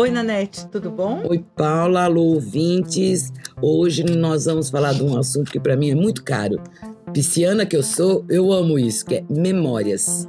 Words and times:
Oi, 0.00 0.12
Nanete, 0.12 0.64
tudo 0.68 0.92
bom? 0.92 1.24
Oi, 1.28 1.44
Paula, 1.56 2.04
alô, 2.04 2.22
ouvintes. 2.34 3.32
Hoje 3.60 4.04
nós 4.04 4.44
vamos 4.44 4.70
falar 4.70 4.94
de 4.94 5.02
um 5.02 5.18
assunto 5.18 5.50
que 5.50 5.58
para 5.58 5.76
mim 5.76 5.90
é 5.90 5.94
muito 5.96 6.22
caro. 6.22 6.62
Pisciana 7.12 7.66
que 7.66 7.76
eu 7.76 7.82
sou, 7.82 8.24
eu 8.28 8.52
amo 8.52 8.78
isso, 8.78 9.04
que 9.04 9.16
é 9.16 9.24
memórias. 9.28 10.28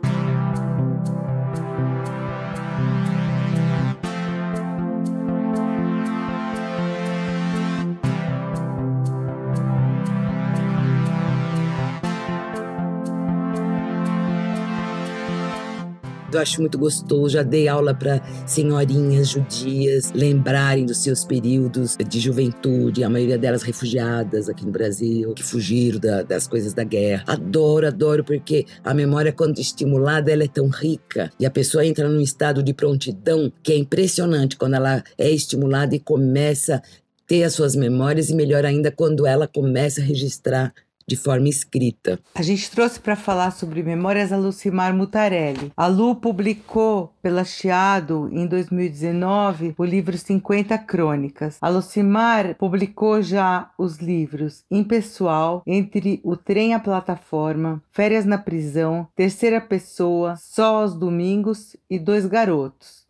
Eu 16.32 16.40
acho 16.40 16.62
muito 16.62 16.78
gostoso. 16.78 17.30
Já 17.30 17.44
dei 17.44 17.68
aula 17.68 17.94
para 17.94 18.22
senhorinhas 18.46 19.30
judias 19.30 20.12
lembrarem 20.14 20.86
dos 20.86 20.98
seus 20.98 21.26
períodos 21.26 21.98
de 21.98 22.20
juventude, 22.20 23.04
a 23.04 23.10
maioria 23.10 23.38
delas 23.38 23.64
refugiadas 23.64 24.48
aqui 24.48 24.66
no 24.66 24.72
Brasil, 24.72 25.34
que 25.34 25.44
fugiram 25.44 26.00
da, 26.00 26.22
das 26.22 26.48
coisas 26.48 26.74
da 26.74 26.84
guerra. 26.84 27.24
Adoro, 27.28 27.88
adoro, 27.88 28.24
porque 28.24 28.66
a 28.84 28.94
memória, 28.94 29.32
quando 29.32 29.60
estimulada, 29.60 30.32
ela 30.32 30.44
é 30.44 30.48
tão 30.48 30.68
rica 30.68 31.32
e 31.40 31.46
a 31.46 31.52
pessoa 31.52 31.86
entra 31.86 32.08
num 32.08 32.22
estado 32.22 32.62
de 32.62 32.74
prontidão 32.74 33.52
que 33.64 33.72
é 33.72 33.78
impressionante 33.78 34.56
quando 34.56 34.76
ela 34.76 35.04
é 35.18 35.30
estimulada 35.32 35.96
e 35.96 36.00
começa 36.00 36.76
a 36.76 36.82
ter 37.26 37.44
as 37.44 37.54
suas 37.54 37.76
memórias, 37.76 38.30
e 38.30 38.36
melhor 38.36 38.66
ainda 38.66 38.92
quando 38.92 39.26
ela 39.26 39.48
começa 39.48 40.02
a 40.02 40.04
registrar 40.04 40.74
de 41.10 41.18
forma 41.18 41.50
escrita. 41.50 42.20
A 42.36 42.44
gente 42.44 42.70
trouxe 42.70 43.00
para 43.00 43.16
falar 43.16 43.52
sobre 43.52 43.82
Memórias 43.82 44.32
a 44.32 44.38
Lucimar 44.38 44.94
Mutarelli. 44.94 45.72
A 45.76 45.88
Lu 45.88 46.16
publicou 46.16 47.12
pela 47.20 47.44
Chiado 47.44 48.30
em 48.32 48.46
2019 48.46 49.74
o 49.76 49.84
livro 49.84 50.16
50 50.16 50.78
Crônicas. 50.78 51.58
A 51.60 51.68
Lucimar 51.68 52.56
publicou 52.56 53.24
já 53.24 53.72
os 53.76 53.98
livros 53.98 54.64
Impessoal, 54.70 55.64
Entre 55.66 56.22
o 56.24 56.38
Trem 56.38 56.76
a 56.76 56.80
Plataforma, 56.80 57.82
Férias 57.92 58.26
na 58.26 58.38
Prisão, 58.38 59.08
Terceira 59.16 59.60
Pessoa, 59.60 60.36
Só 60.38 60.82
aos 60.82 60.94
Domingos 60.94 61.76
e 61.90 61.98
Dois 61.98 62.28
Garotos. 62.28 63.09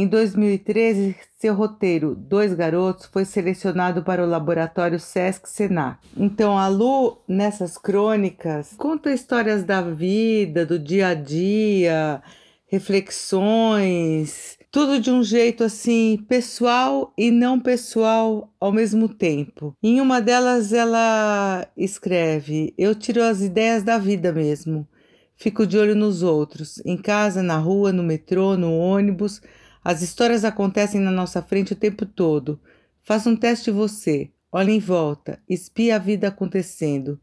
Em 0.00 0.06
2013, 0.06 1.14
seu 1.38 1.52
roteiro 1.52 2.14
Dois 2.14 2.54
Garotos 2.54 3.04
foi 3.12 3.26
selecionado 3.26 4.02
para 4.02 4.24
o 4.24 4.26
laboratório 4.26 4.98
Sesc 4.98 5.46
Senac. 5.46 5.98
Então, 6.16 6.56
a 6.56 6.68
Lu, 6.68 7.18
nessas 7.28 7.76
crônicas, 7.76 8.72
conta 8.78 9.12
histórias 9.12 9.62
da 9.62 9.82
vida, 9.82 10.64
do 10.64 10.78
dia 10.78 11.08
a 11.08 11.14
dia, 11.14 12.22
reflexões, 12.66 14.56
tudo 14.70 14.98
de 14.98 15.10
um 15.10 15.22
jeito 15.22 15.64
assim 15.64 16.24
pessoal 16.26 17.12
e 17.14 17.30
não 17.30 17.60
pessoal 17.60 18.50
ao 18.58 18.72
mesmo 18.72 19.06
tempo. 19.06 19.76
Em 19.82 20.00
uma 20.00 20.18
delas, 20.18 20.72
ela 20.72 21.68
escreve: 21.76 22.72
Eu 22.78 22.94
tiro 22.94 23.22
as 23.22 23.42
ideias 23.42 23.82
da 23.82 23.98
vida 23.98 24.32
mesmo. 24.32 24.88
Fico 25.36 25.66
de 25.66 25.76
olho 25.76 25.94
nos 25.94 26.22
outros, 26.22 26.82
em 26.86 26.96
casa, 26.96 27.42
na 27.42 27.58
rua, 27.58 27.92
no 27.92 28.02
metrô, 28.02 28.56
no 28.56 28.74
ônibus 28.78 29.42
as 29.82 30.02
histórias 30.02 30.44
acontecem 30.44 31.00
na 31.00 31.10
nossa 31.10 31.40
frente 31.40 31.72
o 31.72 31.76
tempo 31.76 32.04
todo. 32.04 32.60
Faça 33.02 33.30
um 33.30 33.36
teste 33.36 33.70
você. 33.70 34.30
Olhe 34.52 34.72
em 34.72 34.78
volta. 34.78 35.38
Espie 35.48 35.90
a 35.90 35.98
vida 35.98 36.28
acontecendo. 36.28 37.18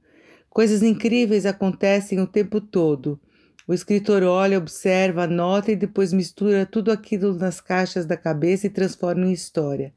Coisas 0.49 0.81
incríveis 0.81 1.45
acontecem 1.45 2.19
o 2.19 2.25
tempo 2.25 2.59
todo. 2.59 3.19
O 3.67 3.73
escritor 3.73 4.23
olha, 4.23 4.57
observa, 4.57 5.23
anota 5.23 5.71
e 5.71 5.75
depois 5.75 6.11
mistura 6.11 6.65
tudo 6.65 6.91
aquilo 6.91 7.33
nas 7.35 7.61
caixas 7.61 8.05
da 8.05 8.17
cabeça 8.17 8.65
e 8.65 8.71
transforma 8.71 9.27
em 9.27 9.33
história. 9.33 9.93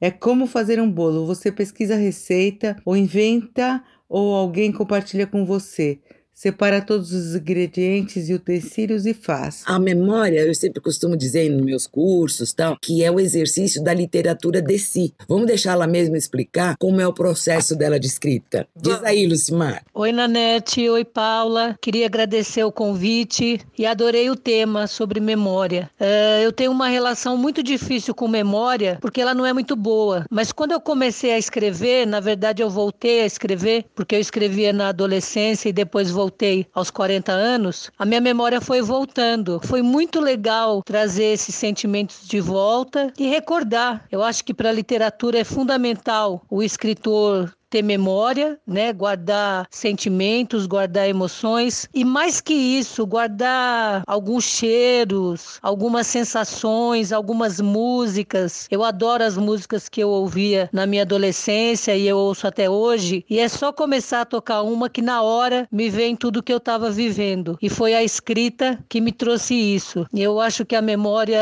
É 0.00 0.10
como 0.10 0.46
fazer 0.46 0.80
um 0.80 0.90
bolo. 0.90 1.26
Você 1.26 1.50
pesquisa 1.50 1.94
a 1.94 1.98
receita, 1.98 2.76
ou 2.84 2.96
inventa, 2.96 3.82
ou 4.08 4.34
alguém 4.34 4.70
compartilha 4.70 5.26
com 5.26 5.44
você 5.44 5.98
separa 6.38 6.80
todos 6.80 7.12
os 7.12 7.34
ingredientes 7.34 8.28
e 8.28 8.34
utensílios 8.34 9.06
e 9.06 9.12
faz. 9.12 9.64
A 9.66 9.76
memória, 9.76 10.38
eu 10.38 10.54
sempre 10.54 10.80
costumo 10.80 11.16
dizer 11.16 11.50
nos 11.50 11.62
meus 11.62 11.84
cursos, 11.84 12.52
tal, 12.52 12.78
que 12.80 13.02
é 13.02 13.10
o 13.10 13.18
exercício 13.18 13.82
da 13.82 13.92
literatura 13.92 14.62
de 14.62 14.78
si. 14.78 15.12
Vamos 15.28 15.48
deixar 15.48 15.72
ela 15.72 15.88
mesma 15.88 16.16
explicar 16.16 16.76
como 16.78 17.00
é 17.00 17.06
o 17.08 17.12
processo 17.12 17.74
dela 17.74 17.98
de 17.98 18.06
escrita. 18.06 18.68
Diz 18.80 19.02
aí, 19.02 19.26
Lucimar. 19.26 19.82
Oi, 19.92 20.12
Nanete. 20.12 20.88
Oi, 20.88 21.04
Paula. 21.04 21.76
Queria 21.82 22.06
agradecer 22.06 22.62
o 22.62 22.70
convite 22.70 23.60
e 23.76 23.84
adorei 23.84 24.30
o 24.30 24.36
tema 24.36 24.86
sobre 24.86 25.18
memória. 25.18 25.90
Uh, 26.00 26.40
eu 26.44 26.52
tenho 26.52 26.70
uma 26.70 26.86
relação 26.86 27.36
muito 27.36 27.64
difícil 27.64 28.14
com 28.14 28.28
memória 28.28 28.96
porque 29.00 29.20
ela 29.20 29.34
não 29.34 29.44
é 29.44 29.52
muito 29.52 29.74
boa. 29.74 30.24
Mas 30.30 30.52
quando 30.52 30.70
eu 30.70 30.80
comecei 30.80 31.32
a 31.32 31.38
escrever, 31.38 32.06
na 32.06 32.20
verdade 32.20 32.62
eu 32.62 32.70
voltei 32.70 33.22
a 33.22 33.26
escrever 33.26 33.86
porque 33.92 34.14
eu 34.14 34.20
escrevia 34.20 34.72
na 34.72 34.90
adolescência 34.90 35.68
e 35.68 35.72
depois 35.72 36.12
voltei 36.12 36.27
voltei 36.28 36.66
aos 36.74 36.90
40 36.90 37.32
anos, 37.32 37.90
a 37.98 38.04
minha 38.04 38.20
memória 38.20 38.60
foi 38.60 38.82
voltando. 38.82 39.60
Foi 39.64 39.80
muito 39.80 40.20
legal 40.20 40.82
trazer 40.82 41.32
esses 41.32 41.54
sentimentos 41.54 42.28
de 42.28 42.38
volta 42.38 43.10
e 43.18 43.26
recordar. 43.26 44.04
Eu 44.12 44.22
acho 44.22 44.44
que 44.44 44.52
para 44.52 44.68
a 44.68 44.72
literatura 44.72 45.38
é 45.38 45.44
fundamental 45.44 46.42
o 46.50 46.62
escritor 46.62 47.52
ter 47.70 47.82
memória, 47.82 48.58
né? 48.66 48.92
Guardar 48.92 49.66
sentimentos, 49.70 50.66
guardar 50.66 51.08
emoções 51.08 51.88
e 51.94 52.04
mais 52.04 52.40
que 52.40 52.54
isso, 52.54 53.06
guardar 53.06 54.02
alguns 54.06 54.44
cheiros, 54.44 55.58
algumas 55.62 56.06
sensações, 56.06 57.12
algumas 57.12 57.60
músicas. 57.60 58.66
Eu 58.70 58.84
adoro 58.84 59.24
as 59.24 59.36
músicas 59.36 59.88
que 59.88 60.02
eu 60.02 60.08
ouvia 60.08 60.68
na 60.72 60.86
minha 60.86 61.02
adolescência 61.02 61.96
e 61.96 62.06
eu 62.06 62.16
ouço 62.16 62.46
até 62.46 62.68
hoje, 62.68 63.24
e 63.28 63.38
é 63.38 63.48
só 63.48 63.72
começar 63.72 64.22
a 64.22 64.24
tocar 64.26 64.62
uma 64.62 64.88
que 64.88 65.02
na 65.02 65.22
hora 65.22 65.68
me 65.70 65.88
vem 65.90 66.16
tudo 66.16 66.42
que 66.42 66.52
eu 66.52 66.58
estava 66.58 66.90
vivendo. 66.90 67.58
E 67.60 67.68
foi 67.68 67.94
a 67.94 68.02
escrita 68.02 68.78
que 68.88 69.00
me 69.00 69.12
trouxe 69.12 69.54
isso. 69.54 70.06
E 70.12 70.22
eu 70.22 70.40
acho 70.40 70.64
que 70.64 70.76
a 70.76 70.82
memória 70.82 71.40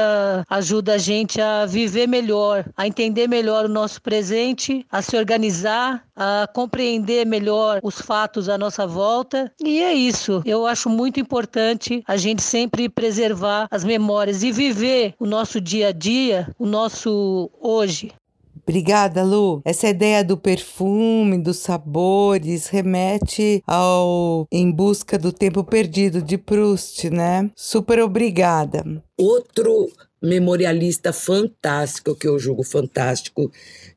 ajuda 0.48 0.94
a 0.94 0.98
gente 0.98 1.41
a 1.41 1.66
viver 1.66 2.06
melhor, 2.06 2.65
a 2.76 2.86
entender 2.86 3.28
melhor 3.28 3.65
o 3.65 3.69
nosso 3.69 4.00
presente, 4.03 4.86
a 4.91 5.03
se 5.03 5.16
organizar, 5.16 6.04
a 6.16 6.49
compreender 6.53 7.27
melhor 7.27 7.81
os 7.82 8.00
fatos 8.00 8.49
à 8.49 8.56
nossa 8.56 8.87
volta. 8.87 9.53
E 9.62 9.82
é 9.82 9.93
isso. 9.93 10.43
Eu 10.44 10.66
acho 10.66 10.88
muito 10.88 11.21
importante 11.21 12.03
a 12.06 12.16
gente 12.16 12.43
sempre 12.43 12.88
preservar 12.88 13.69
as 13.71 13.84
memórias 13.84 14.43
e 14.43 14.50
viver 14.50 15.15
o 15.21 15.27
nosso 15.27 15.60
dia 15.60 15.88
a 15.88 15.93
dia, 15.93 16.49
o 16.59 16.66
nosso 16.66 17.50
hoje. 17.60 18.12
Obrigada, 18.69 19.22
Lu. 19.22 19.62
Essa 19.65 19.88
ideia 19.88 20.25
do 20.25 20.37
perfume, 20.37 21.38
dos 21.38 21.59
sabores, 21.59 22.66
remete 22.66 23.62
ao 23.65 24.44
Em 24.50 24.72
Busca 24.72 25.16
do 25.16 25.33
Tempo 25.33 25.62
Perdido 25.62 26.21
de 26.21 26.37
Proust, 26.37 27.09
né? 27.09 27.48
Super 27.54 28.03
obrigada. 28.03 29.00
Outro 29.16 29.88
memorialista 30.26 31.12
fantástico, 31.12 32.14
que 32.14 32.26
eu 32.26 32.38
julgo 32.38 32.62
fantástico, 32.62 33.50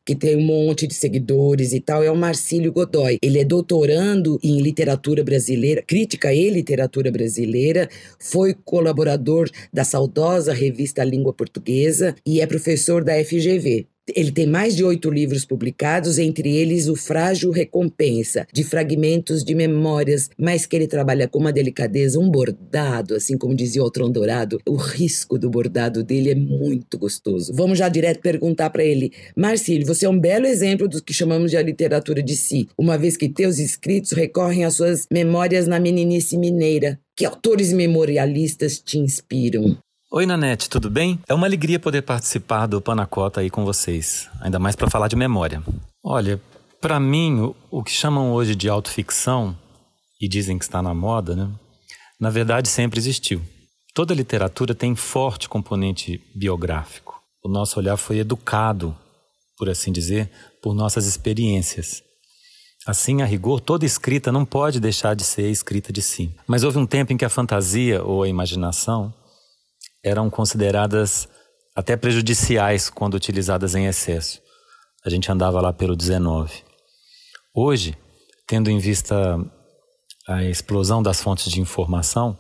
que 0.06 0.16
tem 0.16 0.38
um 0.38 0.46
monte 0.46 0.88
de 0.88 0.94
seguidores 0.94 1.74
e 1.74 1.80
tal, 1.80 2.04
é 2.04 2.12
o 2.12 2.16
Marcílio 2.16 2.72
Godoy. 2.72 3.18
Ele 3.22 3.40
é 3.40 3.44
doutorando 3.44 4.40
em 4.44 4.62
literatura 4.62 5.24
brasileira, 5.24 5.84
crítica 5.86 6.34
e 6.34 6.50
literatura 6.50 7.12
brasileira, 7.12 7.90
foi 8.20 8.54
colaborador 8.54 9.50
da 9.74 9.84
saudosa 9.84 10.54
revista 10.54 11.04
Língua 11.04 11.34
Portuguesa 11.34 12.16
e 12.26 12.42
é 12.42 12.48
professor 12.48 13.04
da 13.04 13.14
FGV. 13.24 13.88
Ele 14.16 14.32
tem 14.32 14.46
mais 14.46 14.76
de 14.76 14.84
oito 14.84 15.10
livros 15.10 15.46
publicados, 15.46 16.18
entre 16.18 16.56
eles 16.56 16.88
O 16.88 16.96
Frágil 16.96 17.52
Recompensa, 17.52 18.48
de 18.52 18.64
fragmentos 18.64 19.44
de 19.44 19.56
memórias, 19.56 20.30
mas 20.38 20.66
que 20.66 20.76
ele 20.76 20.88
trabalha 20.88 21.28
com 21.28 21.40
uma 21.40 21.52
delicadeza, 21.52 22.20
um 22.20 22.30
bordado, 22.30 23.16
assim 23.16 23.38
como 23.38 23.56
dizia 23.56 23.84
o 23.84 23.92
Tron 23.92 24.12
Dourado. 24.12 24.60
O 24.68 24.76
risco 24.76 25.38
do 25.38 25.50
bordado 25.50 26.04
dele 26.04 26.32
é 26.32 26.36
muito 26.36 26.98
gostoso. 26.98 27.54
Vamos 27.54 27.78
já 27.78 27.90
direto 27.90 28.22
perguntar 28.22 28.70
para 28.70 28.84
ele: 28.84 29.12
Marcílio, 29.36 29.86
você 29.86 30.06
é 30.06 30.10
um 30.10 30.20
belo 30.20 30.46
exemplo 30.46 30.88
do 30.88 31.04
que 31.04 31.14
chamamos 31.14 31.52
de 31.52 31.58
a 31.58 31.62
literatura 31.62 32.22
de 32.22 32.36
si, 32.36 32.68
uma 32.78 32.98
vez 32.98 33.18
que 33.18 33.30
teus 33.30 33.60
escritos 33.60 34.12
recorrem 34.12 34.66
às 34.66 34.76
suas 34.76 35.06
memórias 35.12 35.68
na 35.68 35.80
meninice 35.80 36.38
mineira. 36.38 37.00
Que 37.16 37.26
autores 37.26 37.74
memorialistas 37.74 38.80
te 38.80 38.98
inspiram? 38.98 39.78
Oi, 40.12 40.26
Nanete, 40.26 40.68
tudo 40.68 40.90
bem? 40.90 41.20
É 41.28 41.36
uma 41.36 41.46
alegria 41.46 41.80
poder 41.80 42.02
participar 42.02 42.66
do 42.66 42.82
Panacota 42.82 43.42
aí 43.42 43.50
com 43.52 43.64
vocês, 43.64 44.28
ainda 44.42 44.58
mais 44.58 44.76
para 44.76 44.90
falar 44.90 45.08
de 45.08 45.16
memória. 45.16 45.62
Olha, 46.04 46.42
para 46.82 47.00
mim, 47.00 47.40
o, 47.40 47.56
o, 47.70 47.84
que 47.84 47.92
chamam 47.92 48.32
hoje 48.32 48.56
de 48.56 48.68
autoficção, 48.68 49.56
e 50.20 50.28
dizem 50.28 50.58
que 50.58 50.66
está 50.66 50.82
na 50.82 50.96
moda, 50.96 51.36
né? 51.36 51.48
Na 52.20 52.32
verdade, 52.32 52.70
sempre 52.70 52.98
existiu. 52.98 53.40
Toda 53.94 54.16
literatura 54.16 54.74
tem 54.74 54.96
forte 54.96 55.48
componente 55.48 56.20
biográfico. 56.36 57.22
O 57.44 57.48
nosso 57.48 57.78
olhar 57.78 57.96
foi 57.96 58.18
educado, 58.18 58.98
por 59.60 59.70
assim 59.70 59.92
dizer, 59.92 60.32
por 60.60 60.74
nossas 60.74 61.06
experiências. 61.06 62.02
Assim, 62.88 63.22
a 63.22 63.26
rigor, 63.26 63.60
toda 63.60 63.86
escrita 63.86 64.32
não 64.32 64.44
pode 64.44 64.80
deixar 64.80 65.16
de 65.16 65.24
ser 65.24 65.52
escrita 65.52 65.94
de 65.94 66.02
si. 66.02 66.36
Mas 66.48 66.64
houve 66.64 66.80
um 66.80 66.88
tempo 66.88 67.14
em 67.14 67.18
que 67.18 67.26
a 67.26 67.30
fantasia 67.30 68.04
ou 68.04 68.24
a 68.24 68.28
imaginação 68.28 69.14
eram 70.04 70.30
consideradas 70.30 71.28
até 71.76 71.96
prejudiciais 71.96 72.90
quando 72.90 73.14
utilizadas 73.16 73.76
em 73.76 73.86
excesso. 73.86 74.42
A 75.06 75.10
gente 75.10 75.32
andava 75.32 75.62
lá 75.62 75.72
pelo 75.72 75.96
19. 75.96 76.64
Hoje, 77.54 77.98
tendo 78.48 78.70
em 78.70 78.80
vista 78.80 79.40
a 80.28 80.44
explosão 80.44 81.02
das 81.02 81.22
fontes 81.22 81.52
de 81.52 81.62
informação, 81.62 82.38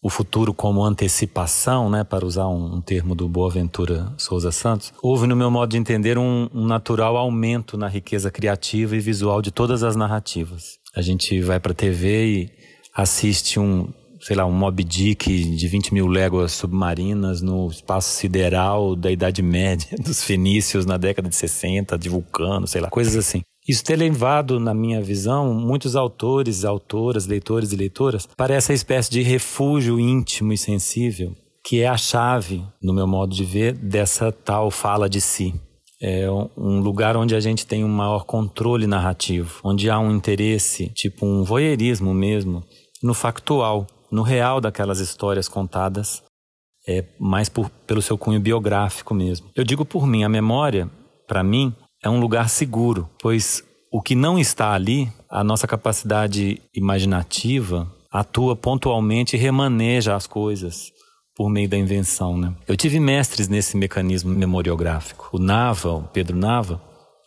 o 0.00 0.08
futuro 0.08 0.54
como 0.54 0.84
antecipação, 0.84 1.90
né, 1.90 2.04
para 2.04 2.24
usar 2.24 2.46
um, 2.46 2.76
um, 2.76 2.80
termo 2.80 3.14
do 3.14 3.28
Boaventura 3.28 4.12
Souza 4.16 4.52
Santos, 4.52 4.92
houve, 5.02 5.26
no 5.26 5.34
meu 5.34 5.50
modo 5.50 5.70
de 5.70 5.76
entender, 5.76 6.16
um, 6.16 6.48
um, 6.54 6.64
natural 6.64 7.16
aumento 7.16 7.76
na 7.76 7.88
riqueza 7.88 8.30
criativa 8.30 8.94
e 8.94 9.00
visual 9.00 9.42
de 9.42 9.50
todas 9.50 9.82
as 9.82 9.96
narrativas. 9.96 10.78
A 10.94 11.02
gente 11.02 11.40
vai 11.40 11.58
para 11.58 11.72
a 11.72 11.74
TV 11.74 12.26
e 12.26 12.50
assiste 12.94 13.58
um, 13.58 13.92
sei 14.20 14.36
lá, 14.36 14.44
um 14.44 14.52
Moby 14.52 14.84
Dick 14.84 15.44
de 15.56 15.68
20 15.68 15.94
mil 15.94 16.06
léguas 16.06 16.52
submarinas 16.52 17.40
no 17.40 17.68
espaço 17.68 18.10
sideral 18.10 18.96
da 18.96 19.10
Idade 19.10 19.42
Média, 19.42 19.96
dos 20.02 20.22
fenícios 20.22 20.86
na 20.86 20.96
década 20.96 21.28
de 21.28 21.36
60, 21.36 21.98
de 21.98 22.08
Vulcano, 22.08 22.66
sei 22.66 22.80
lá, 22.80 22.88
coisas 22.88 23.16
assim. 23.16 23.42
Isso 23.68 23.84
tem 23.84 23.96
levado, 23.96 24.58
na 24.58 24.72
minha 24.72 25.00
visão, 25.02 25.52
muitos 25.52 25.94
autores, 25.94 26.64
autoras, 26.64 27.26
leitores 27.26 27.70
e 27.70 27.76
leitoras 27.76 28.26
para 28.26 28.54
essa 28.54 28.72
espécie 28.72 29.10
de 29.10 29.20
refúgio 29.20 30.00
íntimo 30.00 30.54
e 30.54 30.58
sensível, 30.58 31.36
que 31.62 31.82
é 31.82 31.86
a 31.86 31.98
chave, 31.98 32.64
no 32.82 32.94
meu 32.94 33.06
modo 33.06 33.34
de 33.34 33.44
ver, 33.44 33.74
dessa 33.74 34.32
tal 34.32 34.70
fala 34.70 35.06
de 35.06 35.20
si. 35.20 35.54
É 36.00 36.30
um 36.56 36.80
lugar 36.80 37.16
onde 37.16 37.34
a 37.34 37.40
gente 37.40 37.66
tem 37.66 37.84
um 37.84 37.88
maior 37.88 38.24
controle 38.24 38.86
narrativo, 38.86 39.60
onde 39.62 39.90
há 39.90 39.98
um 39.98 40.12
interesse, 40.12 40.90
tipo 40.94 41.26
um 41.26 41.42
voyeurismo 41.42 42.14
mesmo, 42.14 42.64
no 43.02 43.12
factual, 43.12 43.86
no 44.10 44.22
real 44.22 44.60
daquelas 44.60 45.00
histórias 45.00 45.48
contadas, 45.48 46.22
é 46.86 47.04
mais 47.18 47.48
por, 47.48 47.68
pelo 47.86 48.00
seu 48.00 48.16
cunho 48.16 48.40
biográfico 48.40 49.14
mesmo. 49.14 49.50
Eu 49.54 49.64
digo 49.64 49.84
por 49.84 50.06
mim, 50.06 50.24
a 50.24 50.28
memória, 50.28 50.90
para 51.26 51.42
mim, 51.42 51.74
é 52.02 52.08
um 52.08 52.20
lugar 52.20 52.48
seguro, 52.48 53.08
pois 53.20 53.62
o 53.92 54.00
que 54.00 54.14
não 54.14 54.38
está 54.38 54.72
ali, 54.72 55.10
a 55.28 55.42
nossa 55.42 55.66
capacidade 55.66 56.62
imaginativa 56.74 57.90
atua 58.10 58.56
pontualmente 58.56 59.36
e 59.36 59.38
remaneja 59.38 60.14
as 60.14 60.26
coisas 60.26 60.92
por 61.36 61.48
meio 61.48 61.68
da 61.68 61.76
invenção. 61.76 62.36
Né? 62.36 62.54
Eu 62.66 62.76
tive 62.76 62.98
mestres 62.98 63.48
nesse 63.48 63.76
mecanismo 63.76 64.30
memoriográfico. 64.34 65.28
O 65.32 65.38
Nava, 65.38 65.92
o 65.92 66.02
Pedro 66.02 66.36
Nava, 66.36 66.82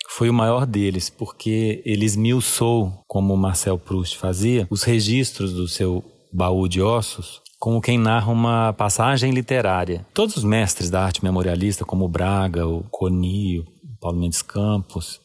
foi 0.10 0.30
o 0.30 0.34
maior 0.34 0.66
deles, 0.66 1.10
porque 1.10 1.82
ele 1.86 2.06
esmiuçou, 2.06 3.02
como 3.08 3.34
o 3.34 3.38
Marcel 3.38 3.78
Proust 3.78 4.18
fazia, 4.18 4.68
os 4.70 4.84
registros 4.84 5.54
do 5.54 5.68
seu 5.68 6.04
baú 6.32 6.68
de 6.68 6.82
ossos 6.82 7.42
como 7.62 7.80
quem 7.80 7.96
narra 7.96 8.32
uma 8.32 8.74
passagem 8.74 9.32
literária. 9.32 10.04
Todos 10.16 10.36
os 10.36 10.44
mestres 10.44 10.90
da 10.90 11.04
arte 11.06 11.24
memorialista, 11.24 11.86
como 11.86 12.06
o 12.06 12.10
Braga, 12.10 12.66
o 12.66 12.84
Coni, 12.90 13.64
Paulo 14.00 14.18
Mendes 14.18 14.42
Campos, 14.42 15.22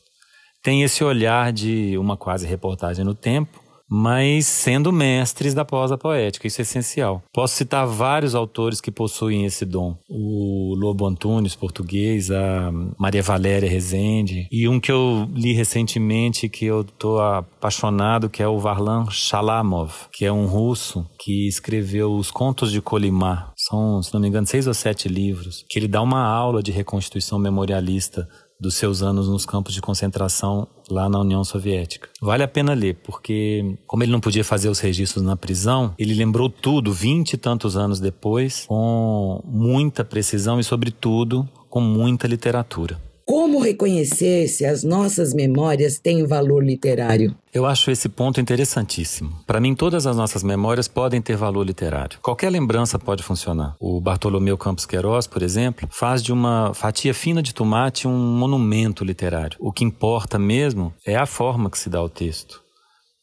tem 0.63 0.83
esse 0.83 1.03
olhar 1.03 1.51
de 1.51 1.97
uma 1.97 2.15
quase 2.15 2.47
reportagem 2.47 3.07
no 3.07 3.15
tempo, 3.15 3.59
mas 3.89 4.47
sendo 4.47 4.93
mestres 4.93 5.55
da 5.55 5.65
prosa 5.65 5.97
poética, 5.97 6.47
isso 6.47 6.61
é 6.61 6.63
essencial. 6.63 7.23
Posso 7.33 7.55
citar 7.55 7.87
vários 7.87 8.35
autores 8.35 8.81
que 8.81 8.91
possuem 8.91 9.45
esse 9.45 9.65
dom. 9.65 9.97
O 10.09 10.75
Lobo 10.77 11.07
Antunes, 11.07 11.55
português, 11.55 12.31
a 12.31 12.71
Maria 12.99 13.23
Valéria 13.23 13.69
Rezende, 13.69 14.49
e 14.51 14.69
um 14.69 14.81
que 14.81 14.91
eu 14.91 15.29
li 15.33 15.53
recentemente 15.53 16.49
que 16.49 16.65
eu 16.65 16.83
estou 16.83 17.21
apaixonado, 17.21 18.29
que 18.29 18.43
é 18.43 18.49
o 18.49 18.59
Varlan 18.59 19.07
Shalamov, 19.11 20.09
que 20.13 20.25
é 20.25 20.33
um 20.33 20.47
russo 20.47 21.07
que 21.19 21.47
escreveu 21.47 22.15
os 22.15 22.31
Contos 22.31 22.73
de 22.73 22.81
Colimar. 22.81 23.53
São, 23.57 24.03
se 24.03 24.13
não 24.13 24.21
me 24.21 24.29
engano, 24.29 24.47
seis 24.47 24.67
ou 24.67 24.75
sete 24.75 25.09
livros, 25.09 25.65
que 25.69 25.79
ele 25.79 25.89
dá 25.89 26.03
uma 26.03 26.25
aula 26.25 26.63
de 26.63 26.73
reconstituição 26.73 27.39
memorialista 27.39 28.29
dos 28.59 28.75
seus 28.75 29.03
anos 29.03 29.29
nos 29.29 29.45
campos 29.45 29.75
de 29.75 29.81
concentração 29.81 30.67
lá 30.91 31.09
na 31.09 31.21
União 31.21 31.45
Soviética. 31.45 32.09
Vale 32.21 32.43
a 32.43 32.49
pena 32.49 32.75
ler, 32.75 32.97
porque 33.05 33.77
como 33.87 34.03
ele 34.03 34.13
não 34.13 34.21
podia 34.21 34.45
fazer 34.45 34.69
os 34.69 34.79
registros 34.79 35.25
na 35.25 35.37
prisão, 35.37 35.95
ele 35.99 36.15
lembrou 36.15 36.49
tudo 36.49 36.93
vinte 36.93 37.35
e 37.35 37.37
tantos 37.37 37.77
anos 37.77 38.01
depois, 38.01 38.65
com 38.67 39.43
muita 39.45 40.05
precisão 40.05 40.59
e, 40.59 40.65
sobretudo, 40.65 41.49
com 41.69 41.81
muita 41.81 42.27
literatura. 42.27 43.06
Como 43.29 43.59
reconhecer 43.59 44.47
se 44.47 44.65
as 44.65 44.85
nossas 44.85 45.35
memórias 45.35 45.99
têm 45.99 46.25
valor 46.25 46.65
literário? 46.65 47.35
Eu 47.53 47.67
acho 47.67 47.91
esse 47.91 48.09
ponto 48.09 48.41
interessantíssimo. 48.41 49.33
Para 49.45 49.59
mim, 49.59 49.75
todas 49.75 50.07
as 50.07 50.17
nossas 50.17 50.45
memórias 50.45 50.87
podem 50.87 51.21
ter 51.21 51.37
valor 51.37 51.67
literário. 51.67 52.21
Qualquer 52.23 52.51
lembrança 52.51 53.01
pode 53.01 53.25
funcionar. 53.25 53.75
O 53.81 54.01
Bartolomeu 54.01 54.57
Campos 54.57 54.87
Queiroz, 54.87 55.27
por 55.27 55.43
exemplo, 55.43 55.89
faz 55.91 56.23
de 56.23 56.33
uma 56.33 56.73
fatia 56.73 57.13
fina 57.13 57.43
de 57.43 57.53
tomate 57.53 58.07
um 58.07 58.17
monumento 58.17 59.05
literário. 59.05 59.59
O 59.59 59.73
que 59.73 59.83
importa 59.83 60.39
mesmo 60.39 60.95
é 61.05 61.17
a 61.17 61.27
forma 61.27 61.69
que 61.69 61.79
se 61.81 61.91
dá 61.91 61.99
ao 61.99 62.09
texto. 62.09 62.63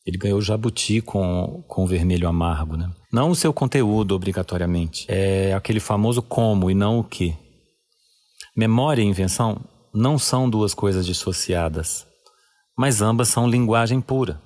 Ele 0.05 0.17
ganhou 0.17 0.41
jabuti 0.41 0.99
com, 0.99 1.63
com 1.65 1.87
vermelho 1.87 2.27
amargo, 2.27 2.75
né? 2.75 2.91
Não 3.09 3.29
o 3.29 3.35
seu 3.35 3.53
conteúdo, 3.53 4.13
obrigatoriamente. 4.13 5.05
É 5.07 5.53
aquele 5.53 5.79
famoso 5.79 6.21
como 6.21 6.69
e 6.69 6.73
não 6.73 6.99
o 6.99 7.05
que. 7.05 7.33
Memória 8.53 9.01
e 9.01 9.05
invenção 9.05 9.61
não 9.93 10.17
são 10.17 10.49
duas 10.49 10.73
coisas 10.73 11.05
dissociadas, 11.05 12.05
mas 12.77 13.01
ambas 13.01 13.27
são 13.27 13.47
linguagem 13.47 14.01
pura. 14.01 14.41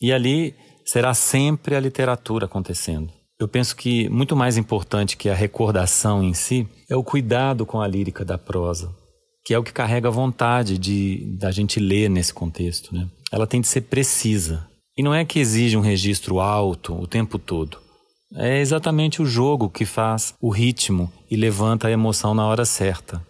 E 0.00 0.12
ali 0.12 0.54
será 0.84 1.12
sempre 1.14 1.74
a 1.74 1.80
literatura 1.80 2.46
acontecendo. 2.46 3.12
Eu 3.38 3.46
penso 3.46 3.76
que 3.76 4.08
muito 4.08 4.34
mais 4.34 4.56
importante 4.56 5.16
que 5.16 5.28
a 5.28 5.34
recordação 5.34 6.22
em 6.22 6.32
si 6.32 6.66
é 6.88 6.96
o 6.96 7.04
cuidado 7.04 7.66
com 7.66 7.80
a 7.80 7.86
lírica 7.86 8.24
da 8.24 8.38
prosa, 8.38 8.94
que 9.44 9.52
é 9.52 9.58
o 9.58 9.62
que 9.62 9.72
carrega 9.72 10.08
a 10.08 10.12
vontade 10.12 10.78
de 10.78 11.36
da 11.38 11.50
gente 11.50 11.78
ler 11.78 12.08
nesse 12.08 12.32
contexto, 12.32 12.94
né? 12.94 13.06
Ela 13.30 13.46
tem 13.46 13.60
de 13.60 13.68
ser 13.68 13.82
precisa. 13.82 14.66
E 14.96 15.02
não 15.02 15.14
é 15.14 15.24
que 15.24 15.38
exige 15.38 15.76
um 15.76 15.82
registro 15.82 16.40
alto 16.40 16.94
o 16.94 17.06
tempo 17.06 17.38
todo. 17.38 17.78
É 18.34 18.58
exatamente 18.60 19.20
o 19.20 19.26
jogo 19.26 19.68
que 19.68 19.84
faz 19.84 20.34
o 20.40 20.50
ritmo 20.50 21.12
e 21.30 21.36
levanta 21.36 21.88
a 21.88 21.90
emoção 21.90 22.34
na 22.34 22.46
hora 22.46 22.64
certa. 22.64 23.22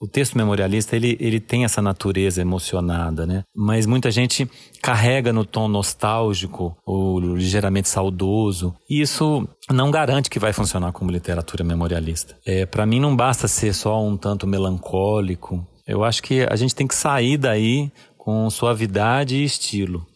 O 0.00 0.06
texto 0.06 0.36
memorialista 0.36 0.94
ele, 0.94 1.16
ele 1.18 1.40
tem 1.40 1.64
essa 1.64 1.80
natureza 1.80 2.42
emocionada, 2.42 3.26
né? 3.26 3.44
Mas 3.54 3.86
muita 3.86 4.10
gente 4.10 4.48
carrega 4.82 5.32
no 5.32 5.44
tom 5.44 5.68
nostálgico 5.68 6.76
ou 6.84 7.18
ligeiramente 7.18 7.88
saudoso. 7.88 8.74
E 8.90 9.00
isso 9.00 9.48
não 9.70 9.90
garante 9.90 10.28
que 10.28 10.38
vai 10.38 10.52
funcionar 10.52 10.92
como 10.92 11.10
literatura 11.10 11.64
memorialista. 11.64 12.36
É, 12.44 12.66
Para 12.66 12.84
mim 12.84 13.00
não 13.00 13.16
basta 13.16 13.48
ser 13.48 13.72
só 13.72 14.04
um 14.04 14.16
tanto 14.16 14.46
melancólico. 14.46 15.66
Eu 15.86 16.04
acho 16.04 16.22
que 16.22 16.42
a 16.42 16.56
gente 16.56 16.74
tem 16.74 16.86
que 16.86 16.94
sair 16.94 17.38
daí 17.38 17.90
com 18.18 18.50
suavidade 18.50 19.36
e 19.36 19.44
estilo 19.44 20.06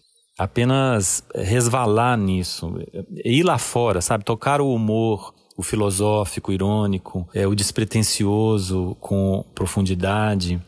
apenas 0.40 1.22
resvalar 1.34 2.16
nisso, 2.16 2.72
ir 3.22 3.42
lá 3.42 3.58
fora, 3.58 4.00
sabe? 4.00 4.24
Tocar 4.24 4.62
o 4.62 4.74
humor, 4.74 5.34
o 5.60 5.62
filosófico, 5.62 6.50
irônico, 6.52 7.28
é, 7.34 7.46
o 7.46 7.54
despretensioso 7.54 8.96
com 8.98 9.44
profundidade, 9.54 10.58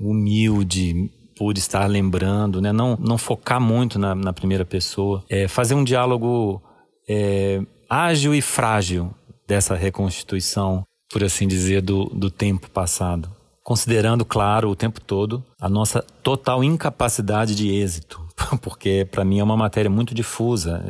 humilde 0.00 1.08
por 1.36 1.56
estar 1.56 1.86
lembrando, 1.86 2.60
né? 2.60 2.72
não, 2.72 2.96
não 2.96 3.16
focar 3.16 3.60
muito 3.60 3.96
na, 3.96 4.12
na 4.12 4.32
primeira 4.32 4.64
pessoa, 4.64 5.24
é, 5.30 5.46
fazer 5.46 5.74
um 5.74 5.84
diálogo 5.84 6.60
é, 7.08 7.62
ágil 7.88 8.34
e 8.34 8.42
frágil 8.42 9.14
dessa 9.46 9.76
reconstituição, 9.76 10.84
por 11.12 11.22
assim 11.22 11.46
dizer, 11.46 11.80
do, 11.80 12.06
do 12.06 12.28
tempo 12.28 12.68
passado. 12.70 13.30
Considerando, 13.62 14.24
claro, 14.24 14.68
o 14.68 14.74
tempo 14.74 15.00
todo 15.00 15.44
a 15.60 15.68
nossa 15.68 16.02
total 16.24 16.64
incapacidade 16.64 17.54
de 17.54 17.70
êxito, 17.70 18.20
porque 18.60 19.06
para 19.08 19.24
mim 19.24 19.38
é 19.38 19.44
uma 19.44 19.56
matéria 19.56 19.90
muito 19.90 20.12
difusa, 20.12 20.82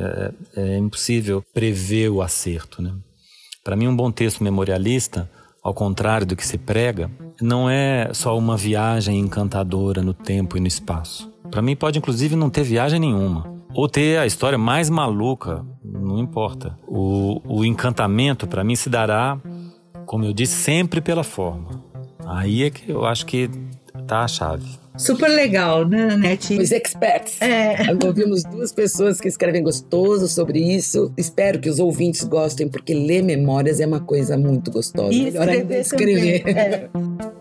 é, 0.55 0.61
é 0.61 0.77
impossível 0.79 1.43
prever 1.53 2.09
o 2.09 2.23
acerto. 2.23 2.81
Né? 2.81 2.91
Para 3.63 3.75
mim, 3.75 3.87
um 3.87 3.95
bom 3.95 4.11
texto 4.11 4.43
memorialista, 4.43 5.29
ao 5.63 5.71
contrário 5.71 6.25
do 6.25 6.35
que 6.35 6.45
se 6.45 6.57
prega, 6.57 7.11
não 7.39 7.69
é 7.69 8.11
só 8.11 8.35
uma 8.35 8.57
viagem 8.57 9.19
encantadora 9.19 10.01
no 10.01 10.15
tempo 10.15 10.57
e 10.57 10.59
no 10.59 10.65
espaço. 10.65 11.31
Para 11.51 11.61
mim, 11.61 11.75
pode 11.75 11.99
inclusive 11.99 12.35
não 12.35 12.49
ter 12.49 12.63
viagem 12.63 12.99
nenhuma. 12.99 13.61
Ou 13.73 13.87
ter 13.87 14.17
a 14.17 14.25
história 14.25 14.57
mais 14.57 14.89
maluca, 14.89 15.63
não 15.83 16.17
importa. 16.17 16.75
O, 16.87 17.39
o 17.45 17.63
encantamento, 17.63 18.47
para 18.47 18.63
mim, 18.63 18.75
se 18.75 18.89
dará, 18.89 19.39
como 20.07 20.25
eu 20.25 20.33
disse, 20.33 20.55
sempre 20.55 20.99
pela 20.99 21.23
forma. 21.23 21.83
Aí 22.25 22.63
é 22.63 22.71
que 22.71 22.91
eu 22.91 23.05
acho 23.05 23.27
que 23.27 23.47
tá 24.11 24.23
a 24.23 24.27
chave. 24.27 24.65
Super 24.97 25.29
legal, 25.29 25.87
né, 25.87 26.17
Nete? 26.17 26.57
Os 26.59 26.69
experts. 26.69 27.41
É. 27.41 27.77
Ouvimos 28.05 28.43
duas 28.43 28.73
pessoas 28.73 29.21
que 29.21 29.27
escrevem 29.29 29.63
gostoso 29.63 30.27
sobre 30.27 30.59
isso. 30.59 31.13
Espero 31.15 31.59
que 31.61 31.69
os 31.69 31.79
ouvintes 31.79 32.25
gostem, 32.25 32.67
porque 32.67 32.93
ler 32.93 33.23
memórias 33.23 33.79
é 33.79 33.87
uma 33.87 34.01
coisa 34.01 34.37
muito 34.37 34.69
gostosa. 34.69 35.13
E 35.13 35.23
Melhor 35.23 35.47
ainda 35.47 35.77
escrever. 35.77 36.43
É. 36.45 36.89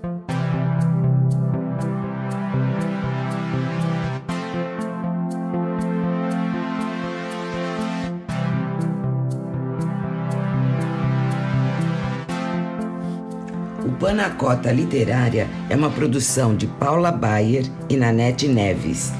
Panacota 14.00 14.72
Literária 14.72 15.46
é 15.68 15.76
uma 15.76 15.90
produção 15.90 16.56
de 16.56 16.66
Paula 16.66 17.12
Bayer 17.12 17.66
e 17.86 17.98
Nanete 17.98 18.48
Neves. 18.48 19.12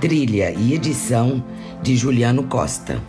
Trilha 0.00 0.50
e 0.50 0.74
edição 0.74 1.44
de 1.80 1.94
Juliano 1.94 2.42
Costa. 2.42 3.00